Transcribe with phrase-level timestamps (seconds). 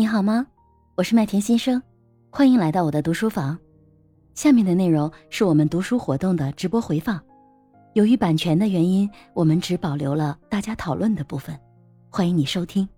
[0.00, 0.46] 你好吗？
[0.94, 1.82] 我是麦田新生，
[2.30, 3.58] 欢迎来到我的读书房。
[4.32, 7.22] 下面的内容是我们读书活动的直播回放，
[7.92, 11.54] 由于版权的原因，我们只保留了大家讨论的部分。
[12.08, 12.88] 欢迎你收听，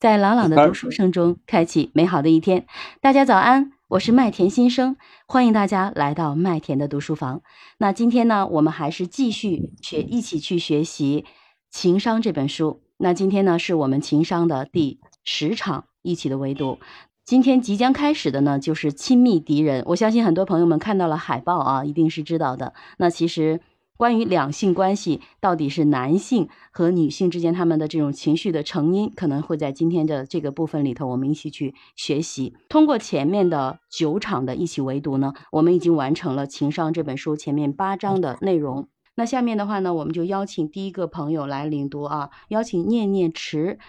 [0.00, 2.66] 在朗朗的读书声中开启美好的一天。
[3.00, 4.96] 大家早安，我是麦田新生，
[5.28, 7.42] 欢迎大家来到麦田的读书房。
[7.78, 11.22] 那今天呢，我们还是继续学，一起去学习
[11.70, 12.82] 《情商》这本书。
[13.00, 16.80] 那今天呢，是我们情商的第十场一起的围读。
[17.24, 19.84] 今天即将开始的呢，就是亲密敌人。
[19.86, 22.74] 我相信很多朋友们看到了海报啊，一定是知道的。
[22.96, 23.60] 那其实
[23.96, 32.56] 关于两性关系，到底是男性和女性之间他们的这种情绪的成因，可能会在今天的这个部分里头，我们一起去学习。
[32.68, 38.88] 通过前面的九场的一起围读呢，我们已经完成了《情商》这本书前面八章的内容。
[39.18, 43.80] 那下面的话呢，我们就邀请第一个朋友来领读啊，邀请念念池。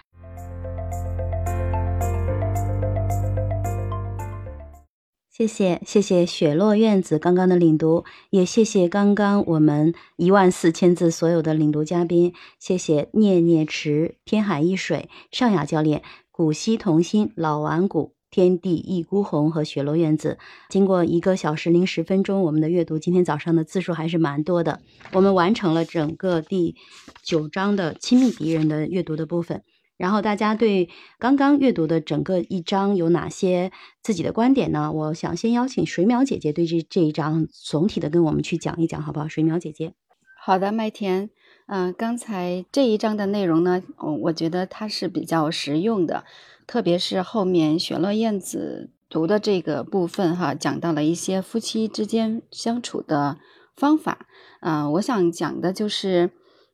[5.29, 18.18] 谢谢谢谢雪落院子刚刚的领读，也谢谢刚刚我们一万四千字所有的领读嘉宾，谢谢念念池、天海一水、尚雅教练、古稀童心、老顽古。
[18.31, 20.37] 天地一孤鸿和雪落院子，
[20.69, 24.81] 经过一个小时零十分钟，我们的阅读，今天早上的字数还是蛮多的。
[25.13, 26.75] 我们完成了整个第
[27.23, 29.63] 九章的亲密敌人的阅读的部分。
[29.97, 33.69] 然后大家对刚刚阅读的整个一章有哪些
[34.01, 34.93] 自己的观点呢？
[34.93, 39.27] 我想先邀请水淼姐姐对这这一章总体的跟我们去讲一讲，好不好？
[39.27, 39.93] 水淼姐姐，
[40.41, 41.29] 好的，麦田，
[41.71, 43.83] 嗯，刚才这一章的内容呢，
[44.23, 46.25] 我觉得它是比较实用的。
[46.65, 53.37] 特别是后面雪落燕子读的这个部分哈，讲到了一些夫妻之间相处的
[53.75, 54.25] 方法。
[54.61, 56.31] 嗯，我想讲的就是，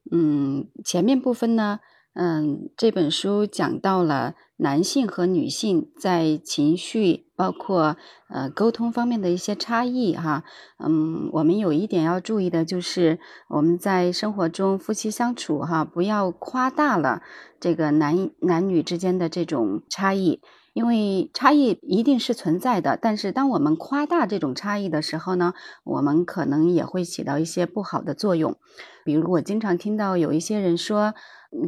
[0.09, 1.81] 嗯，前面部分呢。
[2.17, 7.97] 嗯，这本书讲到了男性和女性在情绪包括
[8.29, 10.43] 呃沟通方面的一些差异哈。
[10.77, 13.19] 嗯，我们有一点要注意的就是
[13.49, 17.21] 我们在生活中夫妻相处哈，不要夸大了
[17.59, 20.41] 这个男男女之间的这种差异，
[20.73, 22.97] 因为差异一定是存在的。
[23.01, 25.53] 但是当我们夸大这种差异的时候呢，
[25.83, 28.55] 我们可能也会起到一些不好的作用。
[29.03, 31.13] 比如我经常听到有一些人说。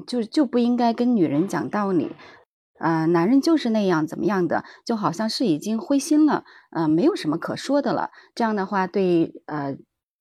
[0.06, 2.12] 就就不应该跟女人讲道理，
[2.80, 8.12] 呃，男人就是那样怎么样的，就好像是已经灰心了，呃，没有什么可说的了。
[8.36, 9.76] 这样的话，对呃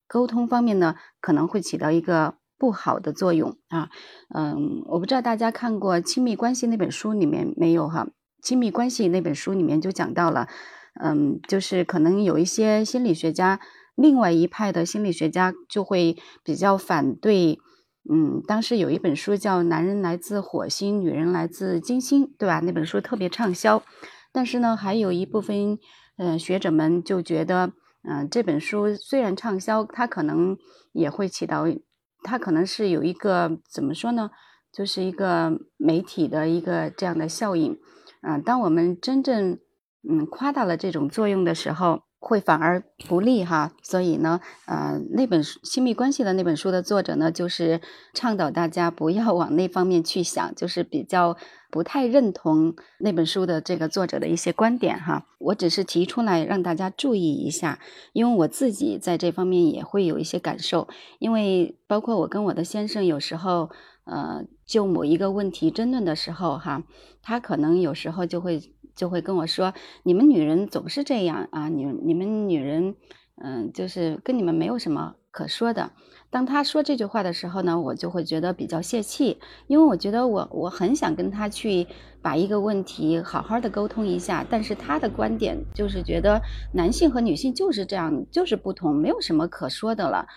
[0.07, 3.89] 沟通方面呢，可能会起到一个不好的作用啊。
[4.33, 8.05] 嗯，我不知道大家看过《亲密关系》那本书里面没有哈？
[8.41, 10.47] 《亲密关系》那本书里面就讲到了，
[11.01, 13.59] 嗯，就是可能有一些心理学家，
[13.95, 17.59] 另外一派的心理学家就会比较反对。
[18.09, 22.61] 嗯，当时有一本书叫《男人来自火星，女人来自金星》，对吧？
[22.63, 23.83] 那本书特别畅销。
[24.31, 25.77] 但是呢，还有一部分
[26.17, 27.73] 嗯学者们就觉得，
[28.03, 30.57] 嗯，这本书虽然畅销，它可能
[30.93, 31.65] 也会起到，
[32.23, 34.31] 它可能是有一个怎么说呢？
[34.71, 37.77] 就是一个媒体的一个这样的效应。
[38.21, 39.59] 嗯，当我们真正
[40.07, 42.06] 嗯夸大了这种作用的时候。
[42.19, 47.79] 会反而不利哈，所以呢，呃，那本书《亲密关系》的那本书的作者呢，就是
[48.13, 51.37] 倡导大家不要往那方面去想，就是比较
[51.69, 55.27] 不太认同那本书的这个作者的一些观点哈。
[55.37, 57.79] 我只是提出来让大家注意一下，
[58.13, 60.87] 因为我自己在这方面也会有一些感受，
[61.19, 63.69] 因为包括我跟我的先生有时候，
[64.05, 66.83] 呃，就某一个问题争论的时候哈，
[67.21, 68.73] 他可能有时候就会。
[68.97, 72.95] 就会跟我说：“你们女人总是这样啊，你你们女人，
[73.41, 75.91] 嗯，就是跟你们没有什么可说的。”
[76.29, 81.87] 当他说这句话的时候呢，我就会觉得比较泄气，因为我觉得我我很想跟他去
[82.21, 86.41] 把一个问题好好的沟通一下，但是他的观点就是觉得
[86.73, 90.27] 男性和女性就是这样，就是不同，没有什么可说的了。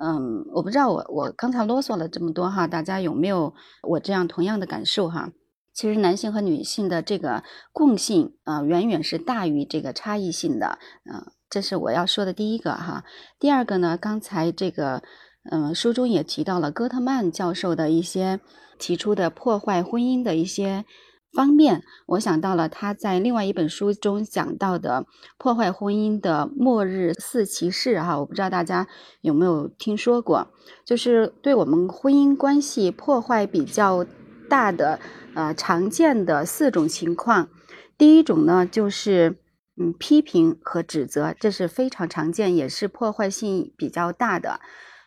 [0.00, 5.30] 嗯，我不知道我我刚才啰嗦了这么多哈，大家有没有我这样同样的感受哈？
[5.78, 10.76] 其实男性和女性的这个共性啊，远远是大于这个差异性的，
[11.08, 13.04] 嗯，这是我要说的第一个哈。
[13.38, 15.04] 第二个呢，刚才这个，
[15.48, 18.40] 嗯，书中也提到了戈特曼教授的一些
[18.76, 20.84] 提出的破坏婚姻的一些
[21.32, 25.06] 方面，我想到了他在另外一本书中讲到的
[25.38, 28.88] 破坏婚姻的末日四骑士哈，我不知道大家
[29.20, 30.48] 有没有听说过，
[30.84, 34.04] 就是对我们婚姻关系破坏比较
[34.48, 34.98] 大的。
[35.34, 37.48] 呃，常见的四种情况，
[37.96, 39.38] 第一种呢，就是
[39.76, 44.60] 嗯，批评和指责，这是非常常见，也是破坏性比较大的。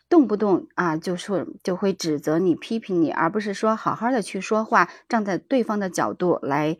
[0.08, 6.78] 动不动啊就说就会指责你、批评你，而不是说好好的去说话，站在对方的角度来，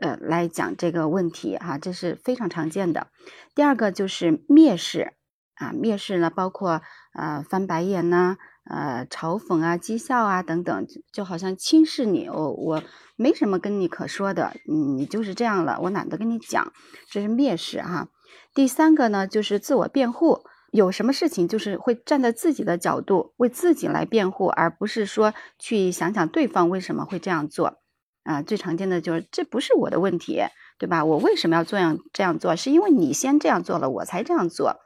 [0.00, 3.08] 呃，来讲这个问题哈，这是非常常见的。
[3.54, 5.12] 第二个就是蔑视
[5.56, 6.80] 啊，蔑视呢，包括
[7.12, 12.82] 呃翻白眼呐，呃嘲讽啊、讥笑啊等等，就好像轻视你，我我
[13.16, 16.72] 没什么跟你可说的，你就是这样了，我懒得跟你讲，
[17.10, 18.08] 这是蔑视哈。
[18.54, 20.44] 第三个呢，就是自我辩护。
[20.72, 27.78] 有什么事情就是会站在自己的角度为自己来辩护，而不是说去想想对方为什么会这样做
[28.24, 28.42] 啊。
[28.42, 30.42] 最常见的就是这不是我的问题，
[30.80, 31.04] 对吧？
[31.04, 32.56] 我为什么要这样这样做？
[32.56, 34.80] 是因为你先这样做了，我才这样做。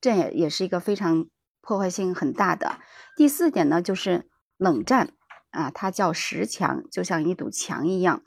[0.00, 1.26] 这也也是一个非常
[1.68, 2.78] 破坏性很大的。
[3.14, 5.12] 第四点呢，就是冷战
[5.50, 8.22] 啊，它叫实墙，就像一堵墙一样。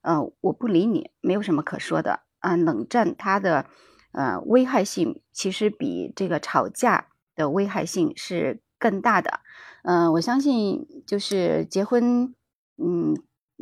[0.00, 2.56] 呃，我不理你，没有什么可说的啊。
[2.56, 3.66] 冷战它的。
[4.12, 9.40] 呃，危害性其实比这个吵架的危害性是更大的。
[9.84, 12.34] 嗯，我相信就是结婚，
[12.82, 13.14] 嗯，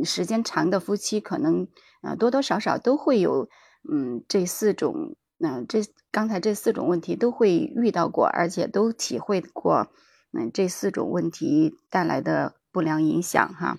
[0.04, 1.66] 时间长的夫妻可能
[2.00, 3.48] 呃多多少少都会有，
[3.92, 5.80] 嗯，这四种，嗯，这
[6.10, 9.88] 刚才这四种问题都会遇到过，而且都体会过，
[10.32, 13.78] 嗯，这四种问题带来的不良影响哈。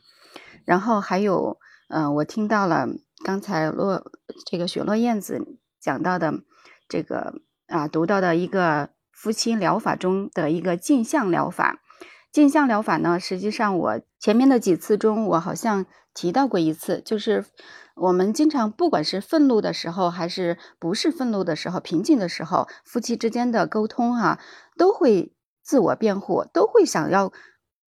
[0.66, 1.58] 然后还有，
[1.90, 2.88] 嗯，我听到了
[3.24, 4.12] 刚才落
[4.46, 6.44] 这个雪落燕子讲到的。
[6.90, 11.82] 这个啊，读到的一个夫妻疗法中的一个镜像疗法。
[12.32, 17.46] 镜像疗法呢，实际上我前面的几次中，我好像提到过一次，就是
[17.96, 24.38] 我们经常不管是愤怒的时候，还是不是愤怒的时候，平静的时候，夫妻之间的沟通哈，
[24.76, 25.34] 都会
[25.64, 27.32] 自我辩护，都会想要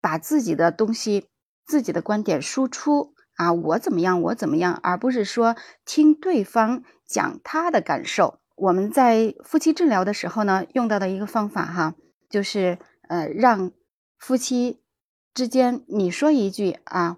[0.03, 1.29] 把自己的东西、
[1.65, 8.41] 自己的观点输出啊，我怎么样，我怎么样，而不是说听对方讲他的感受。
[8.55, 11.95] 我们在夫妻治疗的时候呢，用到的一个方法哈，
[12.29, 12.79] 就是
[13.09, 13.71] 呃，让
[14.19, 14.83] 夫妻
[15.39, 17.17] 之间你说一句啊，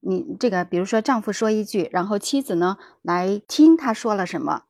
[0.00, 4.64] 你这个比如说丈夫说一句，然后妻子呢来听他说了什么，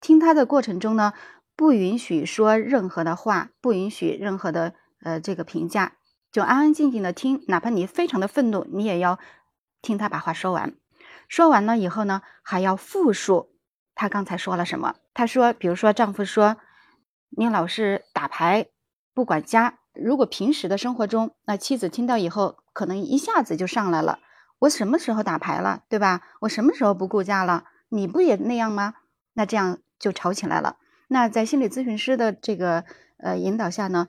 [0.00, 1.12] 听他的过程中呢，
[1.54, 4.72] 不允许说任何的话，不允许任何的
[5.02, 5.98] 呃这个评价，
[6.32, 9.18] 就安安静静的听，哪怕你非常的愤怒，你也要
[9.82, 10.72] 听他把话说完。
[11.28, 13.50] 说完了以后呢，还要复述。
[13.94, 14.94] 他刚才说了什么？
[15.12, 16.56] 他说，比如说，丈夫说
[17.36, 18.68] ：“你老是打牌，
[19.12, 24.20] 不管家。”如果平时的生活中，那妻子听到以后，可能一下子就上来了
[24.60, 25.84] ：“我什么时候打牌了？
[25.88, 26.22] 对吧？
[26.40, 27.64] 我什么时候不顾家了？
[27.88, 28.94] 你不也那样吗？”
[29.34, 30.76] 那这样就吵起来了。
[31.08, 32.84] 那在心理咨询师的这个
[33.18, 34.08] 呃引导下呢，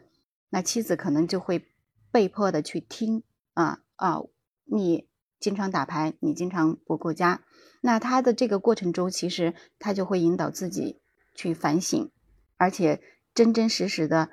[0.49, 1.67] 那妻子可能就会
[2.11, 4.19] 被迫的去听啊啊，
[4.65, 5.07] 你
[5.39, 7.41] 经常打牌，你经常不顾家。
[7.81, 10.99] 那他的这个过程中，其实他就会引导自己
[11.33, 12.11] 去反省，
[12.57, 13.01] 而且
[13.33, 14.29] 真真实实的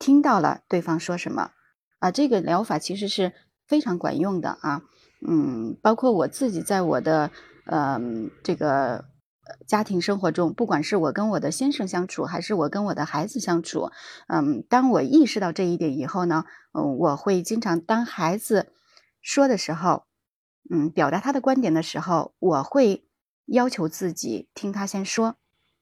[0.00, 1.52] 听到了对方说什么
[2.00, 2.10] 啊。
[2.10, 3.32] 这个疗法其实是
[3.68, 4.82] 非常管用的啊。
[5.24, 7.30] 嗯，包括我自己在我的
[7.66, 8.00] 呃
[8.42, 9.04] 这个
[9.68, 13.92] 家庭生活中，不管是我跟我的先生相处，还是我跟我的孩子相处，
[14.26, 18.72] 嗯，当我意识到这一点以后呢，嗯，我会经常当孩子
[19.22, 20.06] 说的时候。
[20.72, 23.04] 嗯，表达他的观点的时候，我会
[23.46, 25.34] 要求自己听他先说。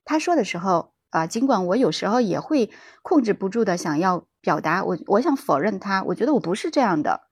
[0.03, 2.71] 他说的时候啊，尽管我有时候也会
[3.03, 7.23] 控制不住的想要表达，我我想否认他，我觉得我不是这样的。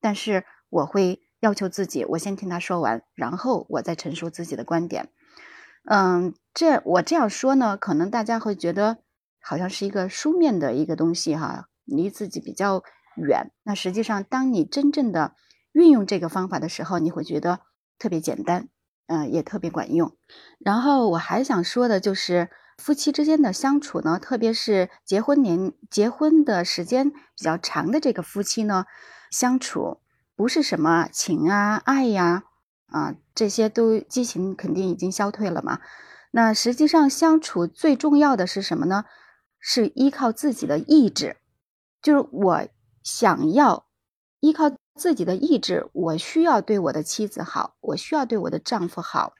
[0.00, 5.08] 但是我会要求自己，我先听他说完，然后我再陈述自己的观点。
[5.88, 8.98] 嗯，这我这样说呢，可能大家会觉得
[9.40, 12.82] 好像是一个书面的一个东西哈，离自己比较
[13.16, 13.52] 远。
[13.64, 15.34] 那实际上，当你真正的
[15.72, 17.60] 运用这个方法的时候，你会觉得
[17.98, 18.68] 特别简单，
[19.06, 20.16] 嗯，也特别管用。
[20.58, 28.86] 然后我还想说的就是，夫妻之间的相处呢，特别是结婚年结婚的时间比较长的这个夫妻呢，
[29.30, 30.00] 相处
[30.34, 32.44] 不是什么情啊、爱呀，
[32.86, 35.80] 啊，这些都激情肯定已经消退了嘛。
[36.30, 39.04] 那实际上相处最重要的是什么呢？
[39.58, 41.38] 是依靠自己的意志，
[42.02, 42.68] 就是我
[43.02, 43.86] 想要
[44.40, 44.72] 依靠。
[44.98, 49.34] 自己的意志，我需要对我的妻子好，我需要对我的丈夫好，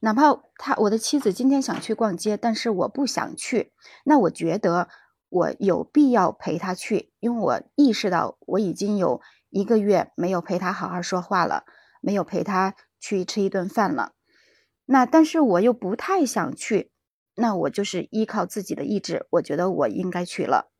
[0.00, 3.72] 哪怕他我的妻子今天想去逛街，但是我不想去，
[4.04, 4.88] 那我觉得
[5.28, 9.20] 我有必要陪她去，因为我意识到我已经有
[9.50, 11.64] 一个月没有陪她好好说话了，
[12.00, 14.12] 没有陪她去吃一顿饭了，
[14.86, 16.90] 那但是我又不太想去，
[17.34, 20.70] 那我就是依靠自己的意志，我觉得我应该去了，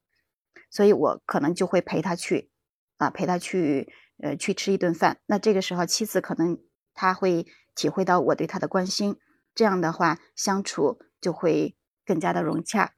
[0.70, 2.50] 所以我可能就会陪她去，
[2.96, 3.92] 啊，陪她去。
[4.20, 6.58] 呃，去吃一顿饭，那这个时候妻子可能
[6.98, 9.16] 他会体会到我对他的关心，
[9.54, 12.94] 这样的话相处就会更加的融洽。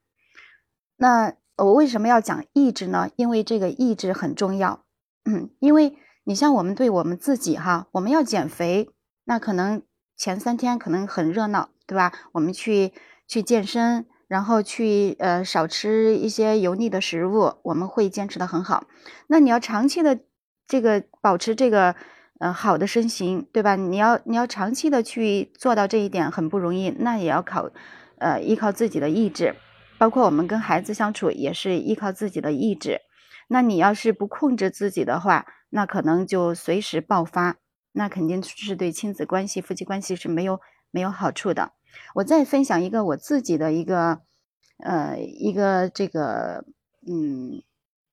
[0.97, 3.11] 那我为什么要讲意志呢？
[3.15, 4.83] 因为这个意志很重要。
[5.25, 8.89] 嗯，因为你像我们对我们自己哈，我们要减肥，
[9.25, 9.83] 那可能
[10.17, 12.11] 前三天可能很热闹，对吧？
[12.31, 12.91] 我们去
[13.27, 18.87] 去健身，然后去呃少吃一些油腻的食物，我们会坚持的很好。
[19.27, 20.19] 那你要长期的
[20.65, 21.95] 这个保持这个
[22.41, 23.75] 呃好的身形，对吧？
[23.75, 27.69] 你要你要长期的去做到这一点很不容易，那也要靠
[28.17, 29.55] 呃依靠自己的意志。
[29.99, 33.01] 包括我们跟孩子相处也是依靠自己的意志，
[33.49, 37.57] 那你要是不控制自己的话，那可能就随时爆发，
[37.91, 41.73] 那肯定是对亲子关系、夫妻关系是没有没有好处的。
[42.15, 44.21] 我再分享一个我自己的一个，
[44.83, 46.65] 呃，一个这个，
[47.05, 47.61] 嗯，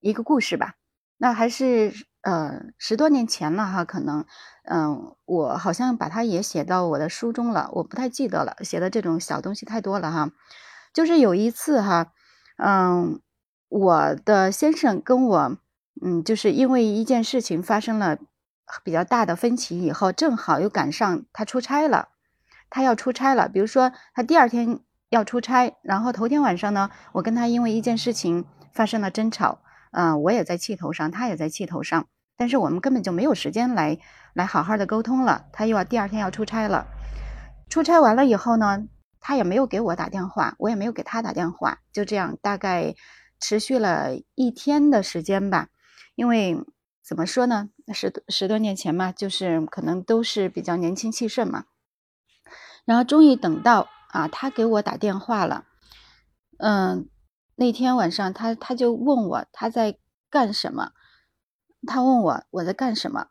[0.00, 0.74] 一个故事吧。
[1.16, 4.24] 那还是呃十多年前了哈，可能，
[4.64, 10.30] 嗯，我好像把它也写到我的书中了，我不太记得了，写的这种小东西太多了哈。
[10.92, 12.12] 就是有一次哈，
[12.56, 13.20] 嗯，
[13.68, 15.56] 我的先生跟我，
[16.04, 18.18] 嗯，就是因为一件事情发生了
[18.82, 22.08] 比较大的分歧以后，正好又赶上他出差了，
[22.68, 23.48] 他要出差了。
[23.48, 29.60] 比如说他第二天要出差，然后头天晚上呢，我跟他因为一件事情发生了争吵，
[29.92, 33.98] 嗯，我也在气头上，他也在气头上，但是我们根本就没有时间来
[34.34, 35.46] 来好好的沟通了。
[35.52, 36.86] 他又要第二天要出差了，
[37.68, 38.86] 出差完了以后呢？
[39.20, 42.94] 他也没有给我打电话，我也没有给他打电话，就这样大概
[43.40, 45.68] 持续了一天的时间吧。
[46.14, 46.64] 因为
[47.02, 51.64] 怎么说呢，十十多年前嘛，就是可能都是比较年轻气盛嘛。
[52.84, 55.64] 然后终于等到啊，他给我打电话了。
[56.58, 57.08] 嗯，
[57.58, 59.98] 那天晚上他他就问我他在
[60.30, 60.92] 干什么，
[61.86, 63.26] 他问我我在干什么，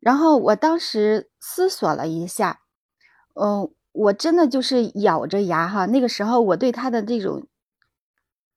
[0.00, 2.60] 然后我当时思索了一下，
[3.34, 3.70] 嗯。
[3.96, 7.46] 我真的就是咬着牙哈，那个时候我对他的这种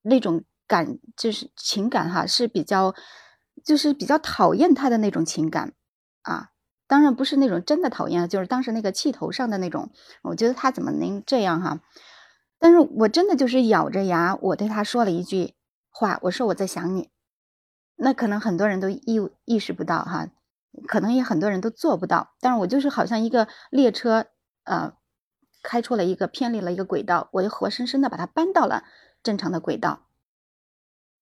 [0.01, 2.95] 那种感就是情感哈是比较
[3.63, 5.73] 就是比较讨厌他的那种情感
[6.23, 6.49] 啊，
[6.87, 9.91] 当然不是那种真的讨厌，就是当时那个气头上的那种，
[10.23, 11.81] 我觉得他怎么能这样哈？
[12.59, 15.55] 但是我真的就是咬着牙，我对他说了一句
[15.89, 17.09] 话，我说我在想你，
[17.95, 20.29] 那可能很多人都意意识不到哈，
[20.87, 24.27] 可能也很多人都做不到，但是我就是好像一个列车
[24.63, 24.93] 呃。
[25.63, 28.85] 开出了一个偏离了一个轨道，我就活生生的把它搬到了
[29.21, 30.07] 正常的轨道。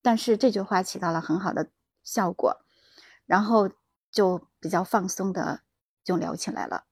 [0.04, 1.70] 但是这句话起到了很好的
[2.04, 2.62] 效果，
[3.26, 3.72] 然后
[4.12, 5.62] 就比较放松的
[6.04, 6.84] 就聊起来了。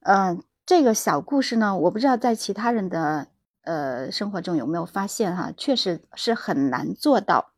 [0.00, 3.26] 嗯，这个小故事呢，我不知道在其他人的
[3.62, 7.52] 呃生活中有没有发现哈，确实是很难做到。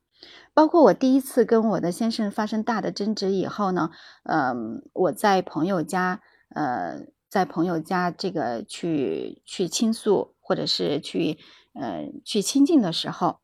[0.52, 3.90] 包括我第一次跟我的先生发生大的争执以后呢，
[4.24, 6.20] 嗯，我在朋友家，
[6.54, 7.06] 呃。
[7.34, 11.36] 在朋友家这个去去倾诉，或者是去
[11.72, 13.40] 呃去亲近的时候，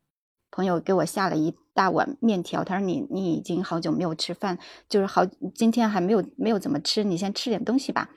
[0.52, 8.10] 朋友给我下了一大碗面条，他说你你已经好久没有吃饭，就是好今天还没有没有怎么吃，你先吃点东西吧。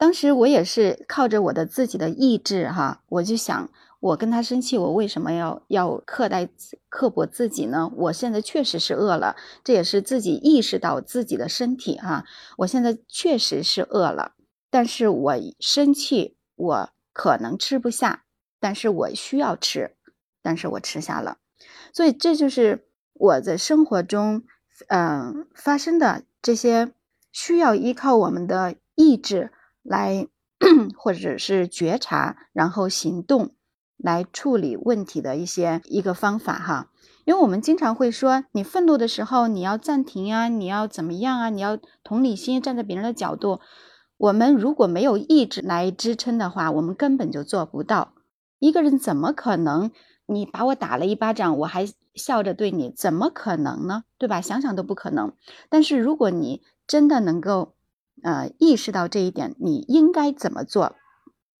[0.00, 6.48] 当时我也是靠着我的自己的意志哈，我就想我跟他生气，我为什么要要刻待
[6.88, 7.92] 刻薄自己呢？
[7.94, 12.24] 我现在确实是饿了，这也是自己意识到自己的身体哈，
[12.56, 14.32] 我现在确实是饿了。
[14.70, 18.24] 但是我生气，我可能吃不下，
[18.58, 19.96] 但是我需要吃，
[20.40, 21.36] 但是我吃下了，
[21.92, 24.44] 所以这就是我在生活中，
[24.88, 26.94] 嗯，发生的这些
[27.30, 29.52] 需要依靠我们的意志
[29.82, 30.26] 来，
[30.96, 33.54] 或者是觉察，然后行动
[33.96, 36.90] 来处理问题的一些一个方法哈。
[37.24, 43.60] 因为我们经常会说，你愤怒的时候你要暂停啊，你要怎么样啊，你要同理心，站在别人的角度。
[44.16, 48.14] 我们如果没有意志来支撑的话，我们根本就做不到。
[48.58, 49.90] 一个人怎么可能？
[50.26, 54.04] 你把我打了一巴掌，我还笑着对你，怎么可能呢？
[54.18, 54.40] 对吧？
[54.40, 55.32] 想想都不可能。
[55.68, 57.74] 但是如果你真的能够，
[58.22, 60.96] 呃，意识到这一点，你应该怎么做，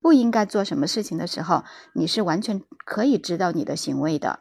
[0.00, 1.64] 不应该做什么事情的时候，
[1.94, 4.40] 你是完全可以知道你的行为的。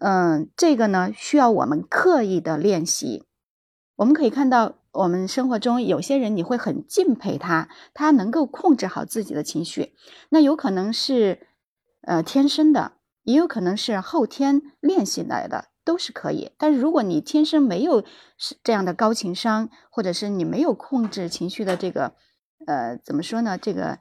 [0.00, 3.24] 嗯，这个呢，需要我们刻意的练习。
[3.96, 4.74] 我们可以看到。
[4.94, 9.92] 我们生活中有些人，你会很敬佩他，他能够控制好自己的情绪。
[10.28, 11.48] 那有可能是，
[12.02, 12.92] 呃，天生的，
[13.24, 16.50] 也有可能是后天练习来的，都是可以。
[16.58, 18.04] 但是如果你天生没有
[18.38, 22.14] 是这样的高情商，或者是你没有控制情绪的这个，
[22.66, 23.58] 呃，怎么说呢？
[23.58, 23.98] 这个，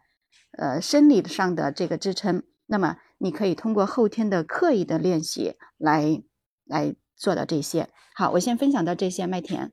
[0.58, 6.24] 呃，生理上的这个支撑，那么你可以通过后天的刻意的练习来
[6.66, 7.90] 来做到这些。
[8.16, 9.72] 好，我先分享到这些，麦田。